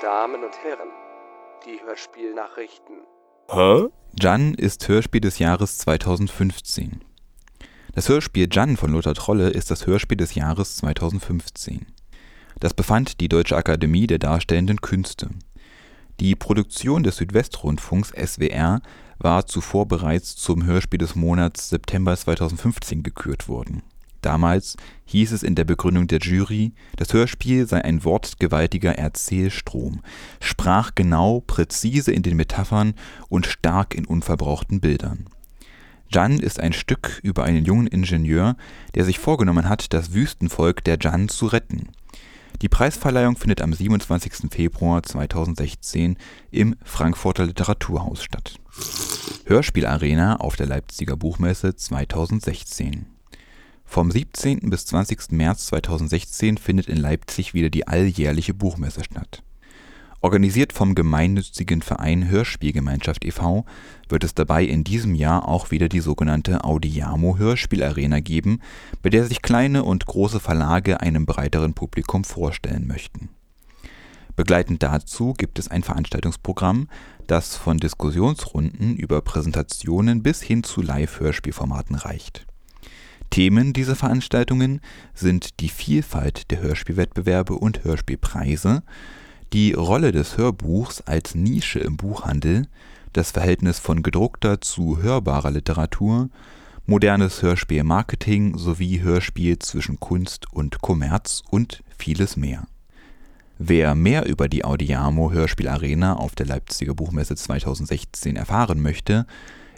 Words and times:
Damen 0.00 0.44
und 0.44 0.56
Herren, 0.62 0.90
die 1.66 1.80
Hörspielnachrichten. 1.84 2.98
Hä? 3.50 3.88
Jan 4.18 4.54
ist 4.54 4.86
Hörspiel 4.86 5.20
des 5.20 5.40
Jahres 5.40 5.78
2015. 5.78 7.04
Das 7.92 8.08
Hörspiel 8.08 8.48
Jan 8.50 8.76
von 8.76 8.92
Lothar 8.92 9.14
Trolle 9.14 9.50
ist 9.50 9.72
das 9.72 9.86
Hörspiel 9.86 10.18
des 10.18 10.36
Jahres 10.36 10.76
2015. 10.76 11.86
Das 12.60 12.74
befand 12.74 13.20
die 13.20 13.28
Deutsche 13.28 13.56
Akademie 13.56 14.06
der 14.06 14.20
Darstellenden 14.20 14.80
Künste. 14.80 15.30
Die 16.20 16.36
Produktion 16.36 17.02
des 17.02 17.16
Südwestrundfunks 17.16 18.10
SWR 18.10 18.80
war 19.18 19.46
zuvor 19.46 19.88
bereits 19.88 20.36
zum 20.36 20.64
Hörspiel 20.64 20.98
des 20.98 21.16
Monats 21.16 21.70
September 21.70 22.16
2015 22.16 23.02
gekürt 23.02 23.48
worden. 23.48 23.82
Damals 24.26 24.76
hieß 25.04 25.30
es 25.30 25.44
in 25.44 25.54
der 25.54 25.62
Begründung 25.62 26.08
der 26.08 26.18
Jury, 26.18 26.72
das 26.96 27.12
Hörspiel 27.12 27.64
sei 27.68 27.84
ein 27.84 28.02
wortgewaltiger 28.02 28.98
Erzählstrom, 28.98 30.02
sprachgenau, 30.40 31.44
präzise 31.46 32.10
in 32.10 32.24
den 32.24 32.36
Metaphern 32.36 32.94
und 33.28 33.46
stark 33.46 33.94
in 33.94 34.04
unverbrauchten 34.04 34.80
Bildern. 34.80 35.26
Jan 36.08 36.40
ist 36.40 36.58
ein 36.58 36.72
Stück 36.72 37.20
über 37.22 37.44
einen 37.44 37.64
jungen 37.64 37.86
Ingenieur, 37.86 38.56
der 38.96 39.04
sich 39.04 39.20
vorgenommen 39.20 39.68
hat, 39.68 39.92
das 39.92 40.12
Wüstenvolk 40.12 40.82
der 40.82 40.98
Jan 41.00 41.28
zu 41.28 41.46
retten. 41.46 41.90
Die 42.62 42.68
Preisverleihung 42.68 43.36
findet 43.36 43.62
am 43.62 43.72
27. 43.72 44.50
Februar 44.50 45.04
2016 45.04 46.16
im 46.50 46.74
Frankfurter 46.82 47.46
Literaturhaus 47.46 48.24
statt. 48.24 48.58
Hörspielarena 49.44 50.40
auf 50.40 50.56
der 50.56 50.66
Leipziger 50.66 51.16
Buchmesse 51.16 51.76
2016 51.76 53.06
vom 53.86 54.10
17. 54.10 54.68
bis 54.68 54.84
20. 54.86 55.30
März 55.30 55.66
2016 55.66 56.58
findet 56.58 56.88
in 56.88 56.98
Leipzig 56.98 57.54
wieder 57.54 57.70
die 57.70 57.88
alljährliche 57.88 58.52
Buchmesse 58.52 59.02
statt. 59.04 59.42
Organisiert 60.20 60.72
vom 60.72 60.94
gemeinnützigen 60.94 61.82
Verein 61.82 62.28
Hörspielgemeinschaft 62.28 63.24
e.V. 63.24 63.64
wird 64.08 64.24
es 64.24 64.34
dabei 64.34 64.64
in 64.64 64.82
diesem 64.82 65.14
Jahr 65.14 65.46
auch 65.46 65.70
wieder 65.70 65.88
die 65.88 66.00
sogenannte 66.00 66.64
Audiamo 66.64 67.38
Hörspielarena 67.38 68.20
geben, 68.20 68.60
bei 69.02 69.08
der 69.08 69.24
sich 69.24 69.40
kleine 69.40 69.84
und 69.84 70.04
große 70.04 70.40
Verlage 70.40 71.00
einem 71.00 71.26
breiteren 71.26 71.74
Publikum 71.74 72.24
vorstellen 72.24 72.86
möchten. 72.86 73.28
Begleitend 74.34 74.82
dazu 74.82 75.32
gibt 75.32 75.58
es 75.58 75.68
ein 75.68 75.82
Veranstaltungsprogramm, 75.82 76.88
das 77.26 77.56
von 77.56 77.78
Diskussionsrunden 77.78 78.96
über 78.96 79.22
Präsentationen 79.22 80.22
bis 80.22 80.42
hin 80.42 80.64
zu 80.64 80.82
Live-Hörspielformaten 80.82 81.96
reicht 81.96 82.46
Themen 83.30 83.72
dieser 83.72 83.96
Veranstaltungen 83.96 84.80
sind 85.14 85.60
die 85.60 85.68
Vielfalt 85.68 86.50
der 86.50 86.60
Hörspielwettbewerbe 86.60 87.54
und 87.54 87.84
Hörspielpreise, 87.84 88.82
die 89.52 89.72
Rolle 89.72 90.12
des 90.12 90.36
Hörbuchs 90.36 91.00
als 91.02 91.34
Nische 91.34 91.78
im 91.78 91.96
Buchhandel, 91.96 92.66
das 93.12 93.30
Verhältnis 93.30 93.78
von 93.78 94.02
gedruckter 94.02 94.60
zu 94.60 95.02
hörbarer 95.02 95.50
Literatur, 95.50 96.28
modernes 96.86 97.42
Hörspielmarketing 97.42 98.58
sowie 98.58 99.00
Hörspiel 99.00 99.58
zwischen 99.58 99.98
Kunst 99.98 100.52
und 100.52 100.80
Kommerz 100.80 101.42
und 101.50 101.82
vieles 101.98 102.36
mehr. 102.36 102.66
Wer 103.58 103.94
mehr 103.94 104.26
über 104.26 104.48
die 104.48 104.64
Audiamo 104.64 105.32
Hörspielarena 105.32 106.16
auf 106.16 106.34
der 106.34 106.46
Leipziger 106.46 106.94
Buchmesse 106.94 107.36
2016 107.36 108.36
erfahren 108.36 108.82
möchte, 108.82 109.26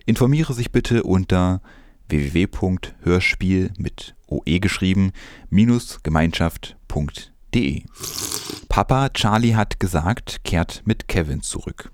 informiere 0.04 0.52
sich 0.52 0.72
bitte 0.72 1.04
unter 1.04 1.60
www.hörspiel 2.08 3.72
mit 3.78 4.14
oe 4.28 4.60
geschrieben 4.60 5.12
Gemeinschaft.de. 6.02 7.82
Papa 8.69 9.08
Charlie 9.10 9.54
hat 9.54 9.80
gesagt 9.80 10.44
kehrt 10.44 10.82
mit 10.84 11.08
Kevin 11.08 11.42
zurück. 11.42 11.91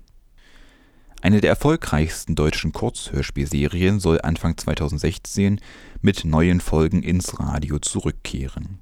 Eine 1.21 1.41
der 1.41 1.49
erfolgreichsten 1.49 2.35
deutschen 2.35 2.71
Kurzhörspielserien 2.71 3.99
soll 3.99 4.21
Anfang 4.21 4.57
2016 4.57 5.59
mit 6.01 6.23
neuen 6.25 6.61
Folgen 6.61 7.01
ins 7.01 7.39
Radio 7.39 7.79
zurückkehren. 7.79 8.79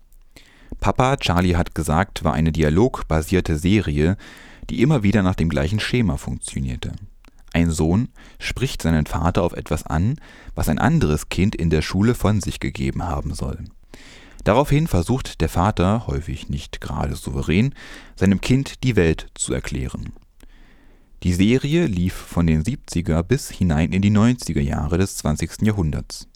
Papa 0.79 1.17
Charlie 1.17 1.55
hat 1.55 1.75
gesagt 1.75 2.23
war 2.23 2.33
eine 2.33 2.51
dialogbasierte 2.51 3.57
Serie, 3.57 4.17
die 4.69 4.81
immer 4.81 5.03
wieder 5.03 5.23
nach 5.23 5.35
dem 5.35 5.49
gleichen 5.49 5.79
Schema 5.79 6.17
funktionierte 6.17 6.91
ein 7.53 7.71
Sohn 7.71 8.09
spricht 8.39 8.81
seinen 8.81 9.05
Vater 9.05 9.43
auf 9.43 9.53
etwas 9.53 9.85
an, 9.85 10.15
was 10.55 10.69
ein 10.69 10.79
anderes 10.79 11.29
Kind 11.29 11.55
in 11.55 11.69
der 11.69 11.81
Schule 11.81 12.15
von 12.15 12.41
sich 12.41 12.59
gegeben 12.59 13.03
haben 13.03 13.33
soll. 13.33 13.59
Daraufhin 14.43 14.87
versucht 14.87 15.39
der 15.39 15.49
Vater, 15.49 16.07
häufig 16.07 16.49
nicht 16.49 16.81
gerade 16.81 17.15
souverän, 17.15 17.73
seinem 18.15 18.41
Kind 18.41 18.83
die 18.83 18.95
Welt 18.95 19.27
zu 19.35 19.53
erklären. 19.53 20.13
Die 21.23 21.33
Serie 21.33 21.85
lief 21.85 22.13
von 22.13 22.47
den 22.47 22.63
70er 22.63 23.23
bis 23.23 23.49
hinein 23.49 23.93
in 23.93 24.01
die 24.01 24.11
90er 24.11 24.59
Jahre 24.59 24.97
des 24.97 25.15
20. 25.17 25.61
Jahrhunderts. 25.61 26.27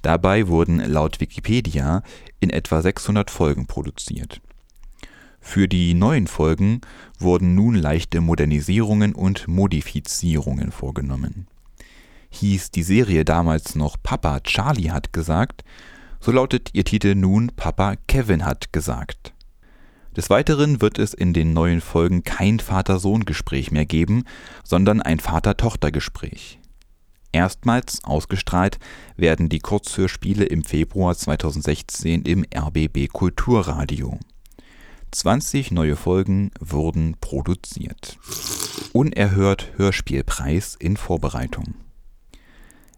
Dabei 0.00 0.46
wurden 0.46 0.78
laut 0.78 1.20
Wikipedia 1.20 2.02
in 2.40 2.48
etwa 2.48 2.80
600 2.80 3.30
Folgen 3.30 3.66
produziert 3.66 4.40
für 5.46 5.68
die 5.68 5.94
neuen 5.94 6.26
Folgen 6.26 6.80
wurden 7.20 7.54
nun 7.54 7.76
leichte 7.76 8.20
Modernisierungen 8.20 9.14
und 9.14 9.46
Modifizierungen 9.46 10.72
vorgenommen. 10.72 11.46
Hieß 12.30 12.72
die 12.72 12.82
Serie 12.82 13.24
damals 13.24 13.76
noch 13.76 13.96
Papa 14.02 14.40
Charlie 14.40 14.90
hat 14.90 15.12
gesagt, 15.12 15.62
so 16.18 16.32
lautet 16.32 16.70
ihr 16.72 16.84
Titel 16.84 17.14
nun 17.14 17.52
Papa 17.54 17.94
Kevin 18.08 18.44
hat 18.44 18.72
gesagt. 18.72 19.34
Des 20.16 20.30
Weiteren 20.30 20.80
wird 20.80 20.98
es 20.98 21.14
in 21.14 21.32
den 21.32 21.52
neuen 21.52 21.80
Folgen 21.80 22.24
kein 22.24 22.58
Vater-Sohn-Gespräch 22.58 23.70
mehr 23.70 23.86
geben, 23.86 24.24
sondern 24.64 25.00
ein 25.00 25.20
Vater-Tochter-Gespräch. 25.20 26.58
Erstmals 27.30 28.02
ausgestrahlt 28.02 28.78
werden 29.16 29.48
die 29.48 29.60
Kurzhörspiele 29.60 30.44
im 30.44 30.64
Februar 30.64 31.16
2016 31.16 32.22
im 32.22 32.44
RBB 32.52 33.06
Kulturradio 33.12 34.18
20 35.12 35.70
neue 35.70 35.96
Folgen 35.96 36.50
wurden 36.60 37.16
produziert. 37.20 38.18
Unerhört 38.92 39.72
Hörspielpreis 39.76 40.76
in 40.78 40.96
Vorbereitung. 40.96 41.74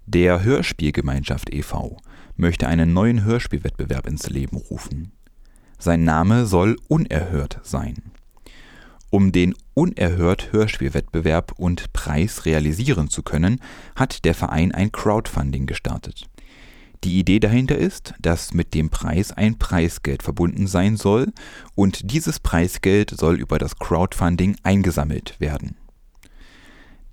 Der 0.06 0.42
Hörspielgemeinschaft 0.42 1.52
e.V. 1.52 1.98
möchte 2.36 2.66
einen 2.66 2.92
neuen 2.92 3.24
Hörspielwettbewerb 3.24 4.06
ins 4.06 4.28
Leben 4.30 4.56
rufen. 4.56 5.12
Sein 5.78 6.02
Name 6.04 6.46
soll 6.46 6.76
Unerhört 6.88 7.60
sein. 7.62 8.10
Um 9.10 9.32
den 9.32 9.54
Unerhört 9.74 10.52
Hörspielwettbewerb 10.52 11.52
und 11.56 11.92
Preis 11.92 12.46
realisieren 12.46 13.10
zu 13.10 13.22
können, 13.22 13.60
hat 13.94 14.24
der 14.24 14.34
Verein 14.34 14.72
ein 14.72 14.92
Crowdfunding 14.92 15.66
gestartet 15.66 16.28
die 17.04 17.18
Idee 17.18 17.38
dahinter 17.38 17.76
ist, 17.76 18.14
dass 18.20 18.54
mit 18.54 18.74
dem 18.74 18.90
Preis 18.90 19.32
ein 19.32 19.58
Preisgeld 19.58 20.22
verbunden 20.22 20.66
sein 20.66 20.96
soll 20.96 21.26
und 21.74 22.12
dieses 22.12 22.40
Preisgeld 22.40 23.10
soll 23.10 23.38
über 23.38 23.58
das 23.58 23.78
Crowdfunding 23.78 24.56
eingesammelt 24.64 25.40
werden. 25.40 25.76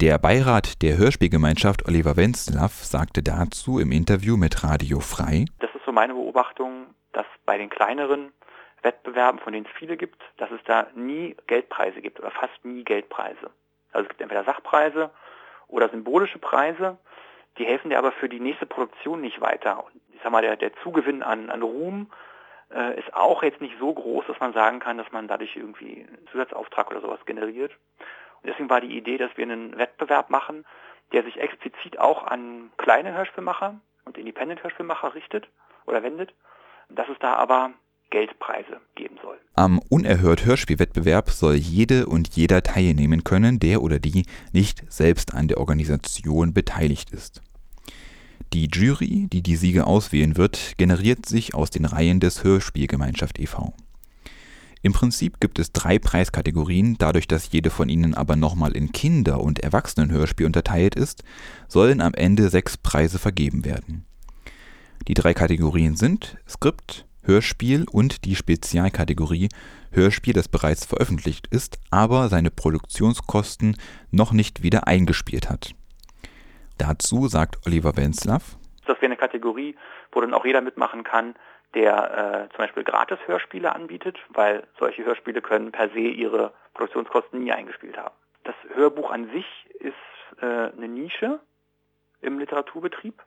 Der 0.01 0.17
Beirat 0.17 0.81
der 0.81 0.97
Hörspielgemeinschaft 0.97 1.87
Oliver 1.87 2.17
Wenzlaff 2.17 2.83
sagte 2.83 3.23
dazu 3.23 3.79
im 3.79 3.91
Interview 3.93 4.35
mit 4.35 4.63
Radio 4.63 4.99
Frei: 4.99 5.45
Das 5.59 5.73
ist 5.73 5.85
so 5.85 5.93
meine 5.93 6.13
Beobachtung, 6.13 6.87
dass 7.13 7.25
bei 7.45 7.57
den 7.57 7.69
kleineren 7.69 8.33
Wettbewerben, 8.81 9.39
von 9.39 9.53
denen 9.53 9.65
es 9.65 9.71
viele 9.79 9.95
gibt, 9.95 10.21
dass 10.37 10.51
es 10.51 10.59
da 10.65 10.87
nie 10.95 11.35
Geldpreise 11.47 12.01
gibt 12.01 12.19
oder 12.19 12.31
fast 12.31 12.65
nie 12.65 12.83
Geldpreise. 12.83 13.51
Also 13.93 14.03
es 14.03 14.09
gibt 14.09 14.21
entweder 14.21 14.43
Sachpreise 14.43 15.11
oder 15.67 15.89
symbolische 15.89 16.39
Preise 16.39 16.97
die 17.57 17.65
helfen 17.65 17.89
dir 17.89 17.97
aber 17.97 18.11
für 18.11 18.29
die 18.29 18.39
nächste 18.39 18.65
Produktion 18.65 19.21
nicht 19.21 19.41
weiter. 19.41 19.85
Und 19.85 20.01
ich 20.13 20.19
sag 20.21 20.31
mal, 20.31 20.41
der, 20.41 20.55
der 20.55 20.73
Zugewinn 20.83 21.23
an, 21.23 21.49
an 21.49 21.61
Ruhm 21.61 22.11
äh, 22.73 22.99
ist 22.99 23.13
auch 23.13 23.43
jetzt 23.43 23.61
nicht 23.61 23.75
so 23.79 23.93
groß, 23.93 24.25
dass 24.27 24.39
man 24.39 24.53
sagen 24.53 24.79
kann, 24.79 24.97
dass 24.97 25.11
man 25.11 25.27
dadurch 25.27 25.55
irgendwie 25.55 26.05
einen 26.07 26.27
Zusatzauftrag 26.31 26.91
oder 26.91 27.01
sowas 27.01 27.25
generiert. 27.25 27.71
Und 28.41 28.49
deswegen 28.49 28.69
war 28.69 28.81
die 28.81 28.97
Idee, 28.97 29.17
dass 29.17 29.35
wir 29.37 29.43
einen 29.43 29.77
Wettbewerb 29.77 30.29
machen, 30.29 30.65
der 31.11 31.23
sich 31.23 31.39
explizit 31.39 31.99
auch 31.99 32.23
an 32.23 32.71
kleine 32.77 33.13
Hörspielmacher 33.13 33.79
und 34.05 34.17
Independent-Hörspielmacher 34.17 35.15
richtet 35.15 35.47
oder 35.85 36.03
wendet. 36.03 36.33
Dass 36.89 37.09
es 37.09 37.17
da 37.19 37.33
aber 37.33 37.71
Geldpreise 38.09 38.81
geben 38.95 39.17
soll. 39.21 39.39
Am 39.57 39.79
Unerhört 39.87 40.43
Hörspielwettbewerb 40.43 41.31
soll 41.31 41.55
jede 41.55 42.07
und 42.07 42.35
jeder 42.35 42.61
teilnehmen 42.61 43.23
können, 43.23 43.57
der 43.57 43.81
oder 43.81 43.99
die 43.99 44.25
nicht 44.51 44.83
selbst 44.89 45.33
an 45.33 45.47
der 45.47 45.59
Organisation 45.59 46.53
beteiligt 46.53 47.11
ist. 47.11 47.41
Die 48.51 48.67
Jury, 48.69 49.27
die 49.31 49.41
die 49.41 49.55
Siege 49.55 49.87
auswählen 49.87 50.35
wird, 50.35 50.73
generiert 50.77 51.25
sich 51.25 51.53
aus 51.53 51.69
den 51.69 51.85
Reihen 51.85 52.19
des 52.19 52.43
Hörspielgemeinschaft 52.43 53.39
e.V. 53.39 53.73
Im 54.81 54.91
Prinzip 54.91 55.39
gibt 55.39 55.57
es 55.57 55.71
drei 55.71 55.99
Preiskategorien, 55.99 56.97
dadurch, 56.97 57.27
dass 57.27 57.49
jede 57.53 57.69
von 57.69 57.87
ihnen 57.87 58.13
aber 58.13 58.35
nochmal 58.35 58.73
in 58.73 58.91
Kinder- 58.91 59.39
und 59.39 59.59
Erwachsenenhörspiel 59.59 60.45
unterteilt 60.45 60.95
ist, 60.95 61.23
sollen 61.69 62.01
am 62.01 62.13
Ende 62.13 62.49
sechs 62.49 62.75
Preise 62.75 63.19
vergeben 63.19 63.63
werden. 63.63 64.03
Die 65.07 65.13
drei 65.13 65.33
Kategorien 65.33 65.95
sind 65.95 66.37
Skript, 66.47 67.05
Hörspiel 67.25 67.85
und 67.91 68.25
die 68.25 68.35
Spezialkategorie 68.35 69.49
Hörspiel, 69.91 70.33
das 70.33 70.47
bereits 70.47 70.85
veröffentlicht 70.85 71.47
ist, 71.47 71.79
aber 71.89 72.27
seine 72.27 72.51
Produktionskosten 72.51 73.77
noch 74.11 74.31
nicht 74.31 74.61
wieder 74.61 74.87
eingespielt 74.87 75.49
hat. 75.49 75.71
Dazu 76.77 77.27
sagt 77.27 77.65
Oliver 77.65 77.95
Wenzlaff. 77.97 78.57
Das 78.85 78.97
wäre 78.97 79.05
eine 79.05 79.17
Kategorie, 79.17 79.75
wo 80.11 80.21
dann 80.21 80.33
auch 80.33 80.45
jeder 80.45 80.61
mitmachen 80.61 81.03
kann, 81.03 81.35
der 81.73 82.47
äh, 82.49 82.55
zum 82.55 82.65
Beispiel 82.65 82.83
Gratis-Hörspiele 82.83 83.73
anbietet, 83.73 84.17
weil 84.29 84.67
solche 84.79 85.03
Hörspiele 85.05 85.41
können 85.41 85.71
per 85.71 85.89
se 85.89 85.99
ihre 85.99 86.53
Produktionskosten 86.73 87.43
nie 87.43 87.51
eingespielt 87.51 87.97
haben. 87.97 88.15
Das 88.43 88.55
Hörbuch 88.73 89.11
an 89.11 89.29
sich 89.31 89.45
ist 89.79 89.93
äh, 90.41 90.45
eine 90.45 90.87
Nische 90.87 91.39
im 92.21 92.39
Literaturbetrieb. 92.39 93.21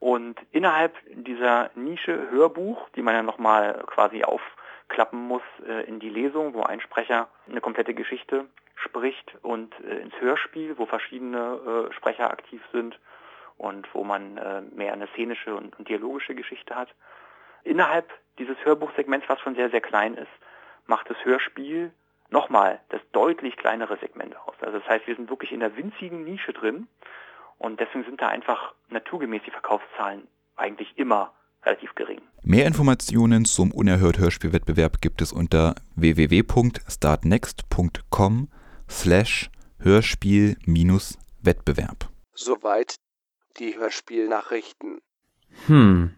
Und 0.00 0.40
innerhalb 0.50 0.96
dieser 1.12 1.70
Nische 1.74 2.30
Hörbuch, 2.30 2.88
die 2.96 3.02
man 3.02 3.14
ja 3.14 3.22
nochmal 3.22 3.84
quasi 3.86 4.24
aufklappen 4.24 5.20
muss 5.20 5.42
äh, 5.66 5.86
in 5.86 6.00
die 6.00 6.08
Lesung, 6.08 6.54
wo 6.54 6.62
ein 6.62 6.80
Sprecher 6.80 7.28
eine 7.48 7.60
komplette 7.60 7.92
Geschichte 7.92 8.46
spricht 8.76 9.36
und 9.42 9.74
äh, 9.80 9.98
ins 9.98 10.18
Hörspiel, 10.18 10.78
wo 10.78 10.86
verschiedene 10.86 11.88
äh, 11.90 11.92
Sprecher 11.92 12.30
aktiv 12.30 12.62
sind 12.72 12.98
und 13.58 13.86
wo 13.92 14.02
man 14.02 14.38
äh, 14.38 14.62
mehr 14.74 14.94
eine 14.94 15.06
szenische 15.08 15.54
und, 15.54 15.78
und 15.78 15.86
dialogische 15.86 16.34
Geschichte 16.34 16.74
hat. 16.74 16.88
Innerhalb 17.62 18.10
dieses 18.38 18.56
Hörbuchsegments, 18.64 19.28
was 19.28 19.38
schon 19.40 19.54
sehr, 19.54 19.68
sehr 19.68 19.82
klein 19.82 20.14
ist, 20.14 20.32
macht 20.86 21.10
das 21.10 21.22
Hörspiel 21.26 21.92
nochmal 22.30 22.80
das 22.88 23.02
deutlich 23.12 23.58
kleinere 23.58 23.98
Segment 23.98 24.34
aus. 24.46 24.54
Also 24.62 24.78
das 24.78 24.88
heißt, 24.88 25.06
wir 25.06 25.16
sind 25.16 25.28
wirklich 25.28 25.52
in 25.52 25.60
der 25.60 25.76
winzigen 25.76 26.24
Nische 26.24 26.54
drin 26.54 26.88
und 27.60 27.78
deswegen 27.78 28.04
sind 28.04 28.20
da 28.22 28.28
einfach 28.28 28.74
naturgemäß 28.88 29.42
die 29.46 29.50
Verkaufszahlen 29.50 30.26
eigentlich 30.56 30.96
immer 30.96 31.34
relativ 31.62 31.94
gering. 31.94 32.22
Mehr 32.42 32.66
Informationen 32.66 33.44
zum 33.44 33.70
Unerhört 33.70 34.18
Hörspielwettbewerb 34.18 35.02
gibt 35.02 35.20
es 35.20 35.30
unter 35.30 35.74
www.startnext.com 35.94 38.48
slash 38.88 39.50
Hörspiel-Wettbewerb. 39.78 42.08
Soweit 42.32 42.94
die 43.58 43.76
Hörspielnachrichten. 43.76 45.02
Hm. 45.66 46.16